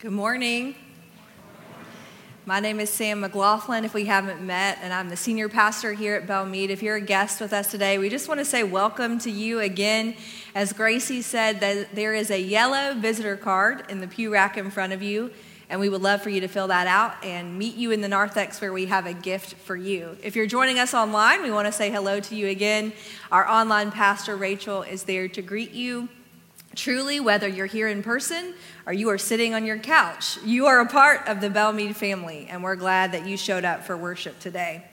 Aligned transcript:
Good 0.00 0.12
morning. 0.12 0.76
My 2.46 2.60
name 2.60 2.78
is 2.78 2.88
Sam 2.88 3.18
McLaughlin, 3.18 3.84
if 3.84 3.94
we 3.94 4.04
haven't 4.04 4.40
met, 4.40 4.78
and 4.80 4.92
I'm 4.92 5.08
the 5.08 5.16
senior 5.16 5.48
pastor 5.48 5.92
here 5.92 6.14
at 6.14 6.24
Belle 6.24 6.46
Meade. 6.46 6.70
If 6.70 6.84
you're 6.84 6.94
a 6.94 7.00
guest 7.00 7.40
with 7.40 7.52
us 7.52 7.68
today, 7.68 7.98
we 7.98 8.08
just 8.08 8.28
want 8.28 8.38
to 8.38 8.44
say 8.44 8.62
welcome 8.62 9.18
to 9.18 9.28
you 9.28 9.58
again. 9.58 10.14
As 10.54 10.72
Gracie 10.72 11.20
said, 11.20 11.58
there 11.92 12.14
is 12.14 12.30
a 12.30 12.40
yellow 12.40 12.94
visitor 12.94 13.36
card 13.36 13.90
in 13.90 14.00
the 14.00 14.06
pew 14.06 14.32
rack 14.32 14.56
in 14.56 14.70
front 14.70 14.92
of 14.92 15.02
you, 15.02 15.32
and 15.68 15.80
we 15.80 15.88
would 15.88 16.02
love 16.02 16.22
for 16.22 16.30
you 16.30 16.42
to 16.42 16.48
fill 16.48 16.68
that 16.68 16.86
out 16.86 17.16
and 17.24 17.58
meet 17.58 17.74
you 17.74 17.90
in 17.90 18.00
the 18.00 18.06
narthex 18.06 18.60
where 18.60 18.72
we 18.72 18.86
have 18.86 19.04
a 19.04 19.12
gift 19.12 19.54
for 19.54 19.74
you. 19.74 20.16
If 20.22 20.36
you're 20.36 20.46
joining 20.46 20.78
us 20.78 20.94
online, 20.94 21.42
we 21.42 21.50
want 21.50 21.66
to 21.66 21.72
say 21.72 21.90
hello 21.90 22.20
to 22.20 22.36
you 22.36 22.46
again. 22.46 22.92
Our 23.32 23.48
online 23.48 23.90
pastor, 23.90 24.36
Rachel, 24.36 24.82
is 24.82 25.02
there 25.02 25.26
to 25.26 25.42
greet 25.42 25.72
you. 25.72 26.08
Truly, 26.74 27.18
whether 27.18 27.48
you're 27.48 27.66
here 27.66 27.88
in 27.88 28.02
person 28.02 28.54
or 28.86 28.92
you 28.92 29.08
are 29.10 29.18
sitting 29.18 29.54
on 29.54 29.64
your 29.64 29.78
couch, 29.78 30.38
you 30.44 30.66
are 30.66 30.80
a 30.80 30.86
part 30.86 31.26
of 31.26 31.40
the 31.40 31.50
Belle 31.50 31.72
Meade 31.72 31.96
family, 31.96 32.46
and 32.50 32.62
we're 32.62 32.76
glad 32.76 33.12
that 33.12 33.26
you 33.26 33.36
showed 33.36 33.64
up 33.64 33.84
for 33.84 33.96
worship 33.96 34.38
today. 34.38 34.84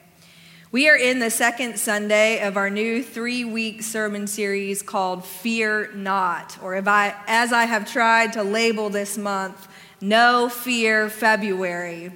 We 0.72 0.90
are 0.90 0.98
in 0.98 1.20
the 1.20 1.30
second 1.30 1.78
Sunday 1.78 2.42
of 2.46 2.58
our 2.58 2.70
new 2.70 3.02
three 3.04 3.46
week 3.46 3.82
sermon 3.82 4.28
series 4.28 4.82
called 4.82 5.24
Fear 5.24 5.94
Not, 5.94 6.58
or 6.62 6.76
I, 6.76 7.16
as 7.28 7.54
I 7.54 7.64
have 7.64 7.90
tried 7.90 8.34
to 8.34 8.44
label 8.44 8.90
this 8.90 9.18
month, 9.18 9.68
No 10.02 10.50
Fear 10.50 11.10
February. 11.10 12.12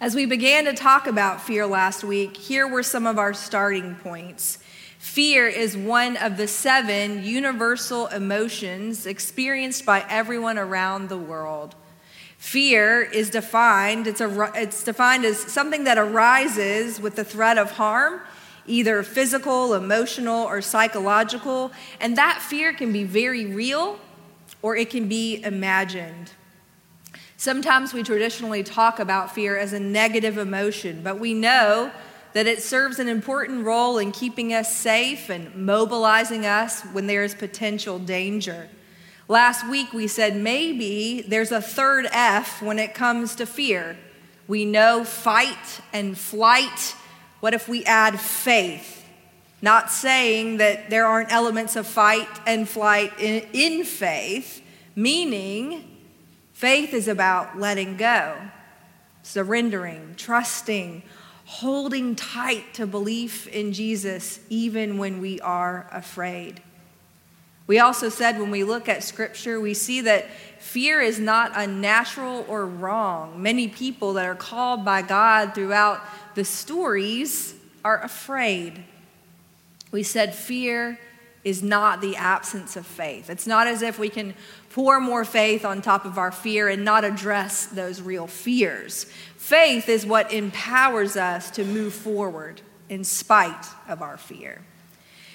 As 0.00 0.14
we 0.14 0.26
began 0.26 0.66
to 0.66 0.72
talk 0.72 1.08
about 1.08 1.40
fear 1.40 1.66
last 1.66 2.04
week, 2.04 2.36
here 2.36 2.68
were 2.68 2.84
some 2.84 3.06
of 3.06 3.18
our 3.18 3.34
starting 3.34 3.96
points. 3.96 4.58
Fear 4.98 5.46
is 5.46 5.76
one 5.76 6.16
of 6.16 6.36
the 6.36 6.48
seven 6.48 7.22
universal 7.22 8.08
emotions 8.08 9.06
experienced 9.06 9.86
by 9.86 10.04
everyone 10.08 10.58
around 10.58 11.08
the 11.08 11.16
world. 11.16 11.76
Fear 12.36 13.02
is 13.02 13.30
defined, 13.30 14.06
it's, 14.06 14.20
a, 14.20 14.52
it's 14.54 14.82
defined 14.82 15.24
as 15.24 15.38
something 15.38 15.84
that 15.84 15.98
arises 15.98 17.00
with 17.00 17.16
the 17.16 17.24
threat 17.24 17.58
of 17.58 17.72
harm, 17.72 18.20
either 18.66 19.02
physical, 19.02 19.74
emotional, 19.74 20.44
or 20.44 20.60
psychological. 20.60 21.72
And 22.00 22.16
that 22.16 22.42
fear 22.42 22.72
can 22.72 22.92
be 22.92 23.04
very 23.04 23.46
real 23.46 23.98
or 24.62 24.76
it 24.76 24.90
can 24.90 25.08
be 25.08 25.42
imagined. 25.42 26.32
Sometimes 27.36 27.92
we 27.92 28.02
traditionally 28.02 28.64
talk 28.64 28.98
about 28.98 29.32
fear 29.32 29.56
as 29.56 29.72
a 29.72 29.78
negative 29.78 30.38
emotion, 30.38 31.02
but 31.04 31.20
we 31.20 31.34
know 31.34 31.92
that 32.32 32.46
it 32.46 32.62
serves 32.62 32.98
an 32.98 33.08
important 33.08 33.64
role 33.64 33.98
in 33.98 34.12
keeping 34.12 34.52
us 34.52 34.74
safe 34.74 35.28
and 35.28 35.54
mobilizing 35.54 36.46
us 36.46 36.82
when 36.82 37.06
there 37.06 37.24
is 37.24 37.34
potential 37.34 37.98
danger. 37.98 38.68
Last 39.28 39.68
week 39.68 39.92
we 39.92 40.06
said 40.08 40.36
maybe 40.36 41.22
there's 41.22 41.52
a 41.52 41.60
third 41.60 42.06
F 42.12 42.62
when 42.62 42.78
it 42.78 42.94
comes 42.94 43.34
to 43.36 43.46
fear. 43.46 43.96
We 44.46 44.64
know 44.64 45.04
fight 45.04 45.80
and 45.92 46.16
flight. 46.16 46.94
What 47.40 47.54
if 47.54 47.68
we 47.68 47.84
add 47.84 48.18
faith? 48.18 49.04
Not 49.60 49.90
saying 49.90 50.58
that 50.58 50.88
there 50.88 51.06
aren't 51.06 51.32
elements 51.32 51.76
of 51.76 51.86
fight 51.86 52.28
and 52.46 52.68
flight 52.68 53.12
in, 53.18 53.46
in 53.52 53.84
faith, 53.84 54.62
meaning 54.94 55.98
faith 56.52 56.94
is 56.94 57.08
about 57.08 57.58
letting 57.58 57.96
go, 57.96 58.36
surrendering, 59.22 60.14
trusting, 60.16 61.02
holding 61.48 62.14
tight 62.14 62.74
to 62.74 62.86
belief 62.86 63.46
in 63.48 63.72
Jesus 63.72 64.38
even 64.50 64.98
when 64.98 65.18
we 65.18 65.40
are 65.40 65.88
afraid. 65.90 66.60
We 67.66 67.78
also 67.78 68.10
said 68.10 68.38
when 68.38 68.50
we 68.50 68.64
look 68.64 68.86
at 68.86 69.02
Scripture, 69.02 69.58
we 69.58 69.72
see 69.72 70.02
that 70.02 70.28
fear 70.58 71.00
is 71.00 71.18
not 71.18 71.52
unnatural 71.54 72.44
or 72.48 72.66
wrong. 72.66 73.40
Many 73.40 73.66
people 73.66 74.12
that 74.12 74.26
are 74.26 74.34
called 74.34 74.84
by 74.84 75.00
God 75.00 75.54
throughout 75.54 76.02
the 76.34 76.44
stories 76.44 77.54
are 77.82 78.02
afraid. 78.02 78.84
We 79.90 80.02
said 80.02 80.34
fear 80.34 81.00
is 81.48 81.62
not 81.62 82.00
the 82.00 82.14
absence 82.16 82.76
of 82.76 82.86
faith. 82.86 83.30
It's 83.30 83.46
not 83.46 83.66
as 83.66 83.80
if 83.80 83.98
we 83.98 84.10
can 84.10 84.34
pour 84.70 85.00
more 85.00 85.24
faith 85.24 85.64
on 85.64 85.80
top 85.80 86.04
of 86.04 86.18
our 86.18 86.30
fear 86.30 86.68
and 86.68 86.84
not 86.84 87.04
address 87.04 87.66
those 87.66 88.02
real 88.02 88.26
fears. 88.26 89.04
Faith 89.36 89.88
is 89.88 90.04
what 90.04 90.32
empowers 90.32 91.16
us 91.16 91.50
to 91.52 91.64
move 91.64 91.94
forward 91.94 92.60
in 92.90 93.02
spite 93.02 93.66
of 93.88 94.02
our 94.02 94.18
fear. 94.18 94.60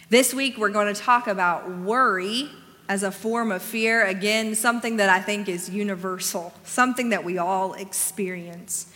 This 0.09 0.34
week, 0.34 0.57
we're 0.57 0.69
going 0.69 0.94
to 0.94 1.01
talk 1.01 1.28
about 1.28 1.69
worry 1.79 2.47
as 2.88 3.01
a 3.01 3.12
form 3.12 3.51
of 3.51 3.63
fear. 3.63 4.06
Again, 4.06 4.53
something 4.53 4.97
that 4.97 5.09
I 5.09 5.19
think 5.19 5.50
is 5.50 5.69
universal, 5.69 6.53
something 6.63 7.09
that 7.09 7.24
we 7.24 7.40
all 7.40 7.74
experience. 7.74 8.91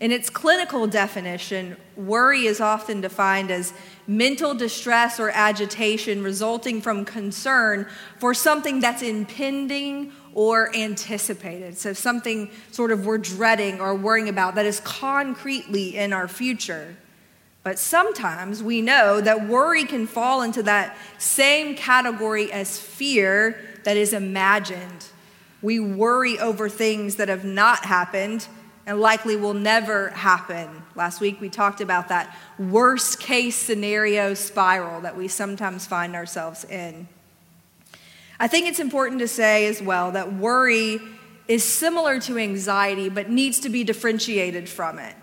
In 0.00 0.12
its 0.12 0.28
clinical 0.28 0.86
definition, 0.86 1.76
worry 1.96 2.46
is 2.46 2.60
often 2.60 3.00
defined 3.00 3.50
as 3.50 3.72
mental 4.08 4.54
distress 4.54 5.20
or 5.20 5.28
agitation 5.30 6.22
resulting 6.22 6.80
from 6.80 7.04
concern 7.04 7.86
for 8.16 8.32
something 8.32 8.80
that's 8.80 9.02
impending 9.02 10.10
or 10.32 10.74
anticipated. 10.74 11.76
So, 11.76 11.92
something 11.92 12.50
sort 12.72 12.90
of 12.90 13.04
we're 13.06 13.18
dreading 13.18 13.80
or 13.80 13.94
worrying 13.94 14.28
about 14.28 14.54
that 14.56 14.66
is 14.66 14.80
concretely 14.80 15.96
in 15.96 16.12
our 16.12 16.26
future. 16.26 16.96
But 17.62 17.78
sometimes 17.78 18.62
we 18.62 18.80
know 18.80 19.20
that 19.20 19.46
worry 19.46 19.84
can 19.84 20.06
fall 20.06 20.40
into 20.42 20.62
that 20.62 20.96
same 21.18 21.76
category 21.76 22.50
as 22.50 22.78
fear 22.78 23.60
that 23.84 23.96
is 23.96 24.14
imagined. 24.14 25.06
We 25.60 25.80
worry 25.80 26.38
over 26.38 26.68
things 26.68 27.16
that 27.16 27.28
have 27.28 27.44
not 27.44 27.84
happened 27.84 28.46
and 28.88 28.98
likely 28.98 29.36
will 29.36 29.52
never 29.52 30.08
happen. 30.08 30.82
Last 30.94 31.20
week 31.20 31.42
we 31.42 31.50
talked 31.50 31.82
about 31.82 32.08
that 32.08 32.34
worst 32.58 33.20
case 33.20 33.54
scenario 33.54 34.32
spiral 34.32 35.02
that 35.02 35.14
we 35.14 35.28
sometimes 35.28 35.84
find 35.84 36.16
ourselves 36.16 36.64
in. 36.64 37.06
I 38.40 38.48
think 38.48 38.66
it's 38.66 38.80
important 38.80 39.20
to 39.20 39.28
say 39.28 39.66
as 39.66 39.82
well 39.82 40.12
that 40.12 40.32
worry 40.32 41.00
is 41.48 41.62
similar 41.64 42.18
to 42.20 42.38
anxiety, 42.38 43.10
but 43.10 43.28
needs 43.28 43.60
to 43.60 43.68
be 43.68 43.84
differentiated 43.84 44.70
from 44.70 44.98
it. 44.98 45.14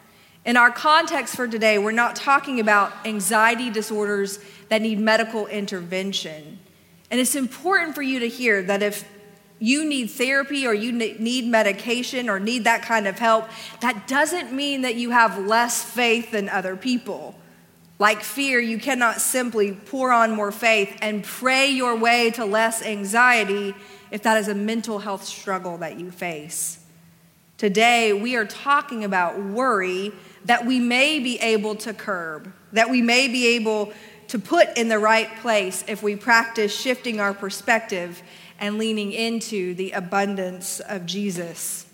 In 0.45 0.57
our 0.57 0.69
context 0.69 1.35
for 1.35 1.47
today, 1.47 1.79
we're 1.79 1.91
not 1.91 2.15
talking 2.15 2.59
about 2.59 2.93
anxiety 3.03 3.71
disorders 3.71 4.37
that 4.69 4.83
need 4.83 4.99
medical 4.99 5.47
intervention. 5.47 6.59
And 7.09 7.19
it's 7.19 7.33
important 7.33 7.95
for 7.95 8.03
you 8.03 8.19
to 8.19 8.27
hear 8.29 8.61
that 8.61 8.83
if 8.83 9.09
you 9.59 9.85
need 9.85 10.07
therapy 10.07 10.67
or 10.67 10.73
you 10.73 10.91
need 10.91 11.47
medication 11.47 12.29
or 12.29 12.39
need 12.39 12.65
that 12.65 12.81
kind 12.81 13.07
of 13.07 13.17
help, 13.17 13.47
that 13.81 14.07
doesn't 14.07 14.51
mean 14.51 14.81
that 14.81 14.95
you 14.95 15.11
have 15.11 15.37
less 15.37 15.83
faith 15.83 16.31
than 16.31 16.49
other 16.49 16.75
people. 16.75 17.35
Like 17.97 18.21
fear, 18.21 18.59
you 18.59 18.77
cannot 18.77 19.21
simply 19.21 19.71
pour 19.71 20.11
on 20.11 20.35
more 20.35 20.51
faith 20.51 20.97
and 21.01 21.23
pray 21.23 21.69
your 21.69 21.95
way 21.95 22.31
to 22.31 22.43
less 22.43 22.81
anxiety 22.81 23.73
if 24.11 24.23
that 24.23 24.37
is 24.37 24.49
a 24.49 24.55
mental 24.55 24.99
health 24.99 25.23
struggle 25.23 25.77
that 25.77 25.97
you 25.97 26.11
face. 26.11 26.79
Today, 27.57 28.11
we 28.11 28.35
are 28.35 28.45
talking 28.45 29.05
about 29.05 29.41
worry 29.41 30.11
that 30.43 30.65
we 30.65 30.79
may 30.79 31.19
be 31.19 31.39
able 31.39 31.75
to 31.75 31.93
curb, 31.93 32.51
that 32.73 32.89
we 32.89 33.01
may 33.01 33.29
be 33.29 33.55
able 33.55 33.93
to 34.27 34.39
put 34.39 34.77
in 34.77 34.89
the 34.89 34.99
right 34.99 35.29
place 35.37 35.85
if 35.87 36.03
we 36.03 36.17
practice 36.17 36.77
shifting 36.77 37.21
our 37.21 37.33
perspective 37.33 38.21
and 38.59 38.77
leaning 38.77 39.11
into 39.11 39.73
the 39.73 39.91
abundance 39.91 40.79
of 40.79 41.05
Jesus. 41.05 41.85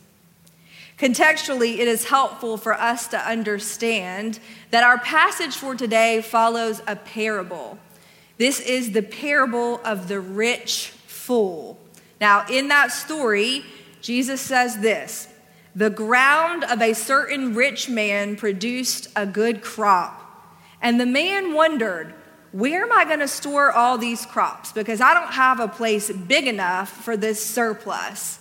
Contextually, 0.98 1.80
it 1.80 1.88
is 1.88 2.06
helpful 2.06 2.58
for 2.58 2.74
us 2.74 3.08
to 3.08 3.18
understand 3.18 4.40
that 4.70 4.84
our 4.84 5.00
passage 5.00 5.56
for 5.56 5.76
today 5.76 6.22
follows 6.22 6.82
a 6.86 6.96
parable. 6.96 7.80
This 8.38 8.60
is 8.60 8.92
the 8.92 9.02
parable 9.02 9.82
of 9.84 10.08
the 10.08 10.20
rich 10.20 10.94
fool. 11.08 11.80
Now, 12.20 12.46
in 12.48 12.68
that 12.68 12.92
story, 12.92 13.66
Jesus 14.02 14.42
says 14.42 14.80
this 14.80 15.28
The 15.76 15.90
ground 15.90 16.64
of 16.64 16.82
a 16.82 16.94
certain 16.94 17.56
rich 17.56 17.90
man 17.90 18.36
produced 18.36 19.08
a 19.16 19.26
good 19.26 19.64
crop. 19.64 20.20
And 20.84 21.00
the 21.00 21.06
man 21.06 21.54
wondered, 21.54 22.14
Where 22.52 22.84
am 22.84 22.92
I 22.92 23.06
going 23.06 23.20
to 23.20 23.28
store 23.28 23.72
all 23.72 23.98
these 23.98 24.26
crops? 24.26 24.72
Because 24.72 25.00
I 25.00 25.14
don't 25.14 25.32
have 25.32 25.60
a 25.60 25.68
place 25.68 26.12
big 26.12 26.48
enough 26.48 26.90
for 26.90 27.16
this 27.16 27.44
surplus. 27.44 28.40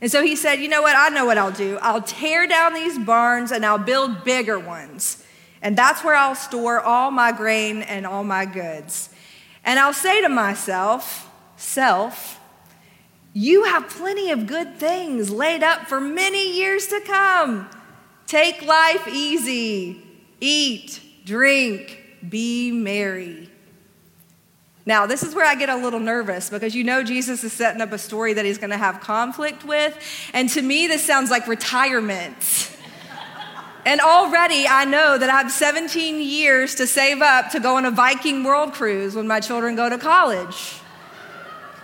And 0.00 0.10
so 0.10 0.22
he 0.22 0.36
said, 0.36 0.56
You 0.56 0.68
know 0.68 0.82
what? 0.82 0.94
I 0.96 1.08
know 1.08 1.24
what 1.24 1.38
I'll 1.38 1.52
do. 1.52 1.78
I'll 1.80 2.02
tear 2.02 2.46
down 2.46 2.74
these 2.74 2.98
barns 2.98 3.50
and 3.50 3.64
I'll 3.64 3.78
build 3.78 4.24
bigger 4.24 4.58
ones. 4.58 5.22
And 5.62 5.76
that's 5.76 6.04
where 6.04 6.14
I'll 6.14 6.34
store 6.34 6.80
all 6.80 7.10
my 7.10 7.32
grain 7.32 7.82
and 7.82 8.06
all 8.06 8.24
my 8.24 8.44
goods. 8.44 9.10
And 9.64 9.80
I'll 9.80 9.94
say 9.94 10.20
to 10.22 10.28
myself, 10.28 11.30
Self, 11.56 12.38
you 13.32 13.64
have 13.64 13.88
plenty 13.88 14.30
of 14.30 14.46
good 14.46 14.76
things 14.76 15.30
laid 15.30 15.62
up 15.62 15.86
for 15.86 16.00
many 16.00 16.56
years 16.56 16.86
to 16.88 17.00
come. 17.00 17.68
Take 18.26 18.62
life 18.62 19.08
easy, 19.08 20.02
eat, 20.40 21.00
drink, 21.24 22.02
be 22.30 22.72
merry. 22.72 23.50
Now, 24.86 25.06
this 25.06 25.24
is 25.24 25.34
where 25.34 25.44
I 25.44 25.56
get 25.56 25.68
a 25.68 25.76
little 25.76 25.98
nervous 25.98 26.48
because 26.48 26.76
you 26.76 26.84
know 26.84 27.02
Jesus 27.02 27.42
is 27.42 27.52
setting 27.52 27.80
up 27.80 27.90
a 27.90 27.98
story 27.98 28.34
that 28.34 28.44
he's 28.44 28.56
going 28.56 28.70
to 28.70 28.76
have 28.76 29.00
conflict 29.00 29.64
with. 29.64 29.98
And 30.32 30.48
to 30.50 30.62
me, 30.62 30.86
this 30.86 31.04
sounds 31.04 31.28
like 31.28 31.48
retirement. 31.48 32.70
and 33.84 34.00
already 34.00 34.68
I 34.68 34.84
know 34.84 35.18
that 35.18 35.28
I 35.28 35.38
have 35.38 35.50
17 35.50 36.20
years 36.20 36.76
to 36.76 36.86
save 36.86 37.20
up 37.20 37.50
to 37.50 37.58
go 37.58 37.76
on 37.76 37.84
a 37.84 37.90
Viking 37.90 38.44
world 38.44 38.74
cruise 38.74 39.16
when 39.16 39.26
my 39.26 39.40
children 39.40 39.74
go 39.74 39.88
to 39.88 39.98
college. 39.98 40.80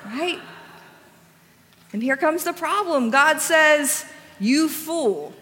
Right? 0.07 0.39
And 1.93 2.03
here 2.03 2.17
comes 2.17 2.45
the 2.45 2.53
problem 2.53 3.11
God 3.11 3.41
says, 3.41 4.05
You 4.39 4.69
fool, 4.69 5.35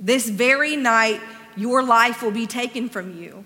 this 0.00 0.28
very 0.28 0.74
night 0.74 1.20
your 1.56 1.82
life 1.82 2.22
will 2.22 2.32
be 2.32 2.46
taken 2.46 2.88
from 2.88 3.20
you. 3.20 3.44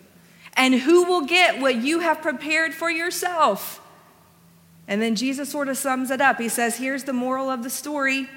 And 0.58 0.74
who 0.74 1.04
will 1.04 1.22
get 1.22 1.60
what 1.60 1.76
you 1.76 2.00
have 2.00 2.20
prepared 2.20 2.74
for 2.74 2.90
yourself? 2.90 3.80
And 4.88 5.00
then 5.00 5.14
Jesus 5.14 5.48
sort 5.48 5.68
of 5.68 5.78
sums 5.78 6.10
it 6.10 6.20
up. 6.20 6.38
He 6.38 6.48
says, 6.48 6.76
Here's 6.76 7.04
the 7.04 7.12
moral 7.12 7.48
of 7.48 7.62
the 7.62 7.70
story. 7.70 8.28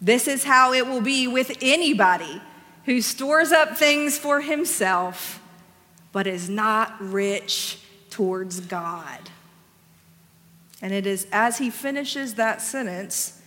This 0.00 0.28
is 0.28 0.44
how 0.44 0.72
it 0.72 0.86
will 0.86 1.00
be 1.00 1.26
with 1.26 1.58
anybody 1.60 2.40
who 2.84 3.02
stores 3.02 3.50
up 3.50 3.76
things 3.76 4.16
for 4.16 4.40
himself, 4.40 5.42
but 6.12 6.28
is 6.28 6.48
not 6.48 6.94
rich 7.00 7.80
towards 8.08 8.60
God. 8.60 9.18
And 10.80 10.92
it 10.92 11.06
is 11.06 11.26
as 11.32 11.58
he 11.58 11.70
finishes 11.70 12.34
that 12.34 12.62
sentence, 12.62 13.42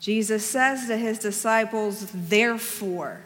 Jesus 0.00 0.46
says 0.46 0.86
to 0.86 0.96
his 0.96 1.18
disciples, 1.18 2.10
Therefore, 2.14 3.20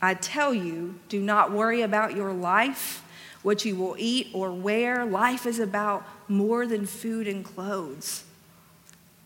I 0.00 0.14
tell 0.14 0.52
you, 0.52 0.98
do 1.08 1.20
not 1.20 1.52
worry 1.52 1.82
about 1.82 2.16
your 2.16 2.32
life, 2.32 3.01
what 3.42 3.64
you 3.64 3.76
will 3.76 3.96
eat 3.98 4.28
or 4.32 4.52
wear. 4.52 5.04
Life 5.04 5.46
is 5.46 5.58
about 5.58 6.06
more 6.28 6.66
than 6.66 6.86
food 6.86 7.26
and 7.26 7.44
clothes. 7.44 8.24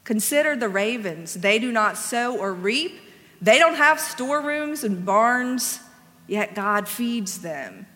Consider 0.04 0.56
the 0.56 0.68
ravens. 0.68 1.34
They 1.34 1.58
do 1.58 1.72
not 1.72 1.96
sow 1.96 2.36
or 2.36 2.52
reap, 2.52 3.00
they 3.40 3.58
don't 3.58 3.74
have 3.74 4.00
storerooms 4.00 4.82
and 4.84 5.04
barns, 5.04 5.80
yet 6.26 6.54
God 6.54 6.88
feeds 6.88 7.40
them. 7.42 7.86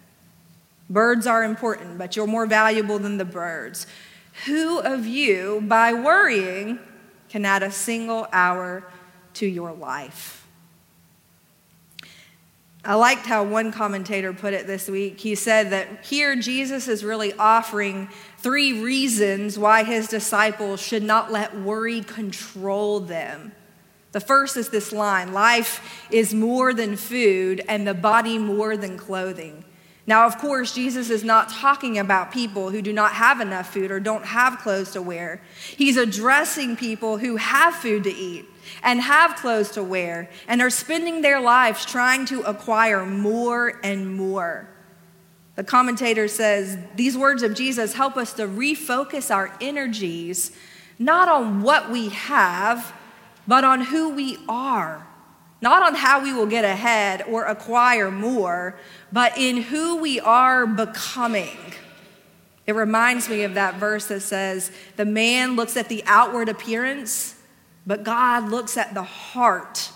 Birds 0.90 1.26
are 1.26 1.44
important, 1.44 1.98
but 1.98 2.16
you're 2.16 2.26
more 2.26 2.46
valuable 2.46 2.98
than 2.98 3.16
the 3.16 3.24
birds. 3.24 3.86
Who 4.46 4.80
of 4.80 5.06
you, 5.06 5.62
by 5.66 5.92
worrying, 5.92 6.78
can 7.28 7.44
add 7.44 7.62
a 7.62 7.70
single 7.70 8.26
hour 8.32 8.84
to 9.34 9.46
your 9.46 9.72
life? 9.72 10.39
I 12.82 12.94
liked 12.94 13.26
how 13.26 13.44
one 13.44 13.72
commentator 13.72 14.32
put 14.32 14.54
it 14.54 14.66
this 14.66 14.88
week. 14.88 15.20
He 15.20 15.34
said 15.34 15.70
that 15.70 16.04
here 16.04 16.34
Jesus 16.34 16.88
is 16.88 17.04
really 17.04 17.34
offering 17.34 18.08
three 18.38 18.82
reasons 18.82 19.58
why 19.58 19.84
his 19.84 20.08
disciples 20.08 20.80
should 20.80 21.02
not 21.02 21.30
let 21.30 21.58
worry 21.58 22.00
control 22.00 23.00
them. 23.00 23.52
The 24.12 24.20
first 24.20 24.56
is 24.56 24.70
this 24.70 24.92
line 24.92 25.32
life 25.32 26.06
is 26.10 26.32
more 26.32 26.72
than 26.72 26.96
food, 26.96 27.62
and 27.68 27.86
the 27.86 27.94
body 27.94 28.38
more 28.38 28.76
than 28.76 28.96
clothing. 28.96 29.64
Now, 30.10 30.26
of 30.26 30.38
course, 30.38 30.74
Jesus 30.74 31.08
is 31.08 31.22
not 31.22 31.50
talking 31.50 31.96
about 31.96 32.32
people 32.32 32.70
who 32.70 32.82
do 32.82 32.92
not 32.92 33.12
have 33.12 33.40
enough 33.40 33.72
food 33.72 33.92
or 33.92 34.00
don't 34.00 34.24
have 34.24 34.58
clothes 34.58 34.90
to 34.94 35.00
wear. 35.00 35.40
He's 35.76 35.96
addressing 35.96 36.76
people 36.76 37.18
who 37.18 37.36
have 37.36 37.76
food 37.76 38.02
to 38.02 38.10
eat 38.10 38.44
and 38.82 39.00
have 39.00 39.36
clothes 39.36 39.70
to 39.70 39.84
wear 39.84 40.28
and 40.48 40.60
are 40.60 40.68
spending 40.68 41.20
their 41.20 41.40
lives 41.40 41.86
trying 41.86 42.26
to 42.26 42.40
acquire 42.40 43.06
more 43.06 43.78
and 43.84 44.16
more. 44.16 44.68
The 45.54 45.62
commentator 45.62 46.26
says 46.26 46.76
these 46.96 47.16
words 47.16 47.44
of 47.44 47.54
Jesus 47.54 47.92
help 47.92 48.16
us 48.16 48.32
to 48.32 48.48
refocus 48.48 49.32
our 49.32 49.56
energies 49.60 50.50
not 50.98 51.28
on 51.28 51.62
what 51.62 51.88
we 51.88 52.08
have, 52.08 52.92
but 53.46 53.62
on 53.62 53.82
who 53.82 54.08
we 54.08 54.38
are. 54.48 55.06
Not 55.62 55.82
on 55.82 55.94
how 55.94 56.22
we 56.22 56.32
will 56.32 56.46
get 56.46 56.64
ahead 56.64 57.22
or 57.28 57.44
acquire 57.44 58.10
more, 58.10 58.76
but 59.12 59.36
in 59.36 59.62
who 59.62 59.96
we 59.96 60.18
are 60.20 60.66
becoming. 60.66 61.58
It 62.66 62.74
reminds 62.74 63.28
me 63.28 63.42
of 63.42 63.54
that 63.54 63.74
verse 63.76 64.06
that 64.06 64.20
says, 64.20 64.70
The 64.96 65.04
man 65.04 65.56
looks 65.56 65.76
at 65.76 65.88
the 65.88 66.02
outward 66.06 66.48
appearance, 66.48 67.34
but 67.86 68.04
God 68.04 68.50
looks 68.50 68.76
at 68.76 68.94
the 68.94 69.02
heart. 69.02 69.90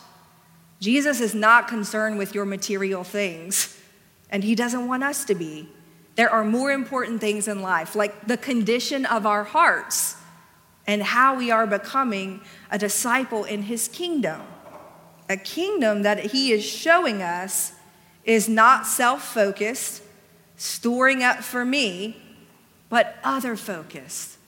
Jesus 0.81 1.21
is 1.21 1.35
not 1.35 1.69
concerned 1.69 2.19
with 2.19 2.35
your 2.35 2.45
material 2.45 3.05
things, 3.05 3.81
and 4.29 4.45
He 4.45 4.55
doesn't 4.55 4.87
want 4.87 5.03
us 5.03 5.25
to 5.27 5.35
be. 5.35 5.69
There 6.17 6.29
are 6.29 6.45
more 6.45 6.71
important 6.71 7.21
things 7.21 7.49
in 7.49 7.63
life, 7.63 7.95
like 7.95 8.27
the 8.27 8.37
condition 8.37 9.07
of 9.07 9.25
our 9.25 9.45
hearts 9.45 10.17
and 10.87 11.03
how 11.03 11.37
we 11.37 11.51
are 11.51 11.67
becoming 11.67 12.41
a 12.71 12.79
disciple 12.79 13.45
in 13.45 13.63
His 13.63 13.89
kingdom. 13.89 14.43
A 15.29 15.37
kingdom 15.37 16.03
that 16.03 16.27
He 16.33 16.53
is 16.53 16.65
showing 16.65 17.23
us 17.23 17.73
is 18.25 18.49
not 18.49 18.87
self 18.87 19.25
focused, 19.25 20.03
storing 20.57 21.23
up 21.23 21.43
for 21.43 21.65
me, 21.65 22.17
but 22.89 23.17
other 23.25 23.57
focused, 23.57 24.39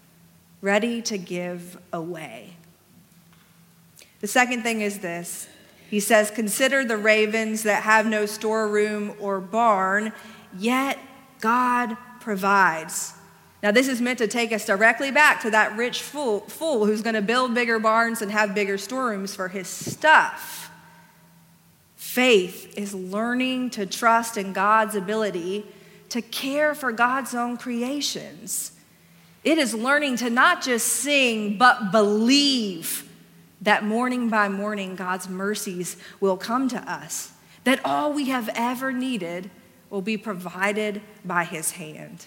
ready 0.60 1.02
to 1.02 1.18
give 1.18 1.78
away. 1.92 2.56
The 4.20 4.26
second 4.26 4.62
thing 4.62 4.80
is 4.80 5.00
this 5.00 5.48
He 5.90 6.00
says, 6.00 6.30
Consider 6.30 6.84
the 6.84 6.96
ravens 6.96 7.62
that 7.64 7.82
have 7.82 8.06
no 8.06 8.26
storeroom 8.26 9.14
or 9.20 9.40
barn, 9.40 10.12
yet 10.58 10.98
God 11.40 11.96
provides. 12.20 13.15
Now, 13.62 13.70
this 13.70 13.88
is 13.88 14.00
meant 14.00 14.18
to 14.18 14.28
take 14.28 14.52
us 14.52 14.66
directly 14.66 15.10
back 15.10 15.40
to 15.42 15.50
that 15.50 15.76
rich 15.76 16.02
fool, 16.02 16.40
fool 16.40 16.86
who's 16.86 17.02
going 17.02 17.14
to 17.14 17.22
build 17.22 17.54
bigger 17.54 17.78
barns 17.78 18.22
and 18.22 18.30
have 18.30 18.54
bigger 18.54 18.78
storerooms 18.78 19.34
for 19.34 19.48
his 19.48 19.66
stuff. 19.66 20.70
Faith 21.96 22.76
is 22.76 22.94
learning 22.94 23.70
to 23.70 23.86
trust 23.86 24.36
in 24.36 24.52
God's 24.52 24.94
ability 24.94 25.66
to 26.10 26.22
care 26.22 26.74
for 26.74 26.92
God's 26.92 27.34
own 27.34 27.56
creations. 27.56 28.72
It 29.42 29.58
is 29.58 29.74
learning 29.74 30.16
to 30.18 30.30
not 30.30 30.62
just 30.62 30.86
sing, 30.86 31.58
but 31.58 31.90
believe 31.92 33.08
that 33.62 33.84
morning 33.84 34.28
by 34.28 34.48
morning, 34.48 34.96
God's 34.96 35.28
mercies 35.28 35.96
will 36.20 36.36
come 36.36 36.68
to 36.68 36.78
us, 36.90 37.32
that 37.64 37.80
all 37.84 38.12
we 38.12 38.28
have 38.28 38.50
ever 38.54 38.92
needed 38.92 39.50
will 39.90 40.02
be 40.02 40.16
provided 40.16 41.00
by 41.24 41.44
his 41.44 41.72
hand. 41.72 42.26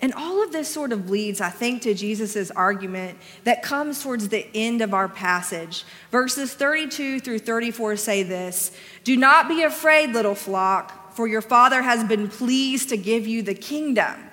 And 0.00 0.12
all 0.12 0.42
of 0.42 0.52
this 0.52 0.68
sort 0.68 0.92
of 0.92 1.08
leads, 1.08 1.40
I 1.40 1.48
think, 1.48 1.82
to 1.82 1.94
Jesus' 1.94 2.50
argument 2.50 3.18
that 3.44 3.62
comes 3.62 4.02
towards 4.02 4.28
the 4.28 4.46
end 4.54 4.82
of 4.82 4.92
our 4.92 5.08
passage. 5.08 5.84
Verses 6.10 6.52
32 6.52 7.20
through 7.20 7.38
34 7.38 7.96
say 7.96 8.22
this 8.22 8.76
Do 9.04 9.16
not 9.16 9.48
be 9.48 9.62
afraid, 9.62 10.10
little 10.10 10.34
flock, 10.34 11.14
for 11.14 11.26
your 11.26 11.40
Father 11.40 11.80
has 11.80 12.04
been 12.04 12.28
pleased 12.28 12.90
to 12.90 12.98
give 12.98 13.26
you 13.26 13.42
the 13.42 13.54
kingdom. 13.54 14.30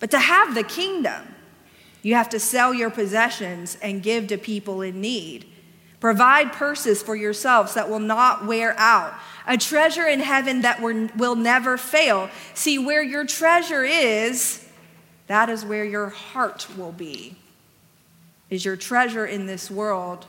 But 0.00 0.10
to 0.10 0.18
have 0.18 0.54
the 0.54 0.64
kingdom, 0.64 1.34
you 2.02 2.14
have 2.14 2.28
to 2.28 2.38
sell 2.38 2.74
your 2.74 2.90
possessions 2.90 3.78
and 3.80 4.02
give 4.02 4.26
to 4.28 4.38
people 4.38 4.82
in 4.82 5.00
need. 5.00 5.46
Provide 6.00 6.52
purses 6.52 7.02
for 7.02 7.16
yourselves 7.16 7.74
that 7.74 7.90
will 7.90 7.98
not 7.98 8.46
wear 8.46 8.74
out, 8.78 9.14
a 9.46 9.56
treasure 9.56 10.06
in 10.06 10.20
heaven 10.20 10.62
that 10.62 10.80
will 10.80 11.34
never 11.34 11.76
fail. 11.76 12.30
See, 12.54 12.78
where 12.78 13.02
your 13.02 13.26
treasure 13.26 13.84
is, 13.84 14.64
that 15.26 15.48
is 15.48 15.64
where 15.64 15.84
your 15.84 16.10
heart 16.10 16.68
will 16.76 16.92
be. 16.92 17.36
Is 18.48 18.64
your 18.64 18.76
treasure 18.76 19.26
in 19.26 19.46
this 19.46 19.70
world, 19.70 20.26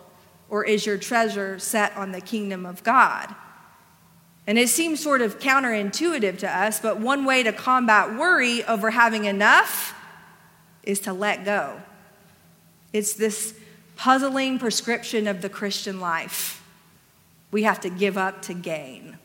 or 0.49 0.65
is 0.65 0.85
your 0.85 0.97
treasure 0.97 1.59
set 1.59 1.95
on 1.95 2.11
the 2.11 2.21
kingdom 2.21 2.65
of 2.65 2.83
God? 2.83 3.33
And 4.47 4.57
it 4.57 4.69
seems 4.69 4.99
sort 4.99 5.21
of 5.21 5.39
counterintuitive 5.39 6.39
to 6.39 6.49
us, 6.49 6.79
but 6.79 6.99
one 6.99 7.23
way 7.23 7.43
to 7.43 7.53
combat 7.53 8.17
worry 8.17 8.63
over 8.63 8.89
having 8.89 9.25
enough 9.25 9.93
is 10.81 10.99
to 11.01 11.13
let 11.13 11.45
go. 11.45 11.79
It's 12.91 13.13
this 13.13 13.53
puzzling 13.99 14.57
prescription 14.57 15.27
of 15.27 15.41
the 15.41 15.49
Christian 15.49 15.99
life. 15.99 16.63
We 17.51 17.63
have 17.63 17.81
to 17.81 17.89
give 17.89 18.17
up 18.17 18.41
to 18.43 18.53
gain. 18.53 19.17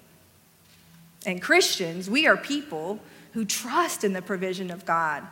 And 1.24 1.40
Christians, 1.40 2.10
we 2.10 2.26
are 2.26 2.36
people 2.36 2.98
who 3.34 3.44
trust 3.44 4.02
in 4.02 4.14
the 4.14 4.20
provision 4.20 4.72
of 4.72 4.84
God, 4.84 5.22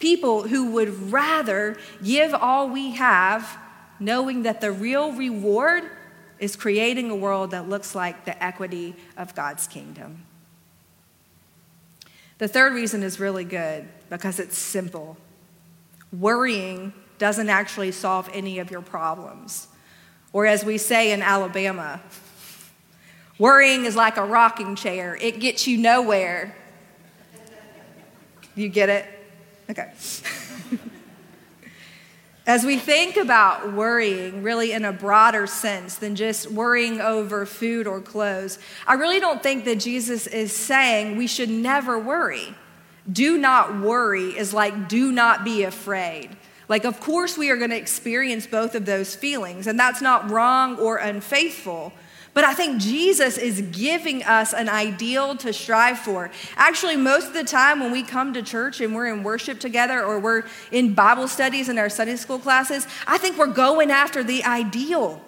people 0.00 0.42
who 0.42 0.72
would 0.72 1.10
rather 1.10 1.78
give 2.04 2.34
all 2.34 2.68
we 2.68 2.90
have, 2.90 3.56
knowing 3.98 4.42
that 4.42 4.60
the 4.60 4.70
real 4.70 5.12
reward 5.12 5.84
is 6.38 6.54
creating 6.54 7.10
a 7.10 7.16
world 7.16 7.52
that 7.52 7.70
looks 7.70 7.94
like 7.94 8.26
the 8.26 8.44
equity 8.44 8.94
of 9.16 9.34
God's 9.34 9.66
kingdom. 9.66 10.26
The 12.36 12.48
third 12.48 12.74
reason 12.74 13.02
is 13.02 13.18
really 13.18 13.44
good 13.44 13.88
because 14.10 14.38
it's 14.38 14.58
simple 14.58 15.16
worrying 16.12 16.92
doesn't 17.20 17.50
actually 17.50 17.92
solve 17.92 18.28
any 18.32 18.58
of 18.58 18.70
your 18.70 18.80
problems. 18.80 19.68
Or 20.32 20.46
as 20.46 20.64
we 20.64 20.78
say 20.78 21.12
in 21.12 21.22
Alabama, 21.22 22.00
worrying 23.38 23.84
is 23.84 23.94
like 23.94 24.16
a 24.16 24.24
rocking 24.24 24.74
chair, 24.74 25.16
it 25.20 25.38
gets 25.38 25.68
you 25.68 25.78
nowhere. 25.78 26.56
You 28.56 28.68
get 28.68 28.88
it? 28.88 29.06
Okay. 29.70 29.92
As 32.46 32.64
we 32.64 32.78
think 32.78 33.16
about 33.16 33.74
worrying, 33.74 34.42
really 34.42 34.72
in 34.72 34.84
a 34.84 34.92
broader 34.92 35.46
sense 35.46 35.96
than 35.96 36.16
just 36.16 36.50
worrying 36.50 37.00
over 37.00 37.46
food 37.46 37.86
or 37.86 38.00
clothes, 38.00 38.58
I 38.86 38.94
really 38.94 39.20
don't 39.20 39.40
think 39.40 39.64
that 39.66 39.76
Jesus 39.76 40.26
is 40.26 40.52
saying 40.52 41.16
we 41.16 41.28
should 41.28 41.50
never 41.50 41.98
worry. 41.98 42.54
Do 43.10 43.38
not 43.38 43.80
worry 43.80 44.36
is 44.36 44.52
like 44.52 44.88
do 44.88 45.12
not 45.12 45.44
be 45.44 45.62
afraid. 45.62 46.36
Like, 46.70 46.84
of 46.84 47.00
course, 47.00 47.36
we 47.36 47.50
are 47.50 47.56
going 47.56 47.70
to 47.70 47.76
experience 47.76 48.46
both 48.46 48.76
of 48.76 48.86
those 48.86 49.16
feelings, 49.16 49.66
and 49.66 49.76
that's 49.76 50.00
not 50.00 50.30
wrong 50.30 50.78
or 50.78 50.98
unfaithful. 50.98 51.92
But 52.32 52.44
I 52.44 52.54
think 52.54 52.80
Jesus 52.80 53.38
is 53.38 53.60
giving 53.72 54.22
us 54.22 54.54
an 54.54 54.68
ideal 54.68 55.34
to 55.38 55.52
strive 55.52 55.98
for. 55.98 56.30
Actually, 56.54 56.96
most 56.96 57.26
of 57.26 57.32
the 57.34 57.42
time 57.42 57.80
when 57.80 57.90
we 57.90 58.04
come 58.04 58.32
to 58.34 58.42
church 58.42 58.80
and 58.80 58.94
we're 58.94 59.12
in 59.12 59.24
worship 59.24 59.58
together 59.58 60.04
or 60.04 60.20
we're 60.20 60.44
in 60.70 60.94
Bible 60.94 61.26
studies 61.26 61.68
in 61.68 61.76
our 61.76 61.88
Sunday 61.88 62.14
school 62.14 62.38
classes, 62.38 62.86
I 63.04 63.18
think 63.18 63.36
we're 63.36 63.48
going 63.48 63.90
after 63.90 64.22
the 64.22 64.44
ideal. 64.44 65.20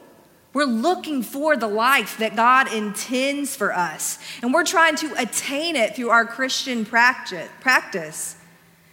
We're 0.52 0.62
looking 0.64 1.24
for 1.24 1.56
the 1.56 1.66
life 1.66 2.18
that 2.18 2.36
God 2.36 2.72
intends 2.72 3.56
for 3.56 3.74
us, 3.74 4.20
and 4.42 4.54
we're 4.54 4.62
trying 4.62 4.94
to 4.98 5.12
attain 5.20 5.74
it 5.74 5.96
through 5.96 6.10
our 6.10 6.24
Christian 6.24 6.84
practice. 6.84 8.36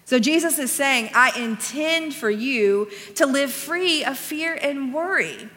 So 0.10 0.18
Jesus 0.18 0.58
is 0.58 0.72
saying, 0.72 1.12
I 1.14 1.40
intend 1.40 2.16
for 2.16 2.32
you 2.32 2.90
to 3.14 3.28
live 3.28 3.54
free 3.54 4.04
of 4.04 4.18
fear 4.18 4.58
and 4.60 4.92
worry. 4.92 5.48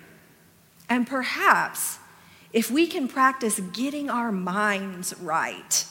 And 0.90 1.06
perhaps 1.06 1.98
if 2.52 2.70
we 2.70 2.86
can 2.86 3.08
practice 3.08 3.58
getting 3.72 4.10
our 4.10 4.30
minds 4.30 5.14
right, 5.22 5.86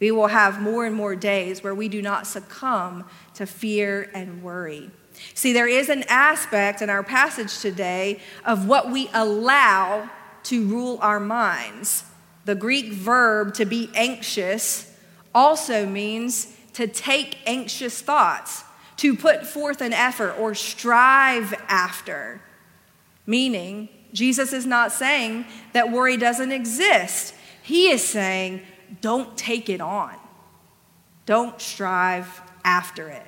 we 0.00 0.10
will 0.10 0.26
have 0.26 0.60
more 0.60 0.84
and 0.84 0.96
more 0.96 1.14
days 1.14 1.62
where 1.62 1.72
we 1.72 1.88
do 1.88 2.02
not 2.02 2.26
succumb 2.26 3.04
to 3.34 3.46
fear 3.46 4.10
and 4.12 4.42
worry. 4.42 4.90
See, 5.34 5.52
there 5.52 5.68
is 5.68 5.88
an 5.88 6.02
aspect 6.08 6.82
in 6.82 6.90
our 6.90 7.04
passage 7.04 7.60
today 7.60 8.18
of 8.44 8.66
what 8.66 8.90
we 8.90 9.08
allow 9.14 10.10
to 10.42 10.66
rule 10.66 10.98
our 11.00 11.20
minds. 11.20 12.02
The 12.44 12.56
Greek 12.56 12.92
verb 12.92 13.54
to 13.54 13.64
be 13.64 13.88
anxious 13.94 14.92
also 15.32 15.86
means 15.86 16.53
to 16.74 16.86
take 16.86 17.38
anxious 17.46 18.00
thoughts, 18.00 18.64
to 18.98 19.16
put 19.16 19.46
forth 19.46 19.80
an 19.80 19.92
effort 19.92 20.32
or 20.38 20.54
strive 20.54 21.54
after, 21.68 22.40
meaning 23.26 23.88
Jesus 24.12 24.52
is 24.52 24.66
not 24.66 24.92
saying 24.92 25.46
that 25.72 25.90
worry 25.90 26.16
doesn't 26.16 26.52
exist. 26.52 27.34
He 27.62 27.90
is 27.90 28.06
saying, 28.06 28.62
don't 29.00 29.36
take 29.36 29.68
it 29.68 29.80
on. 29.80 30.14
Don't 31.26 31.60
strive 31.60 32.42
after 32.64 33.08
it. 33.08 33.26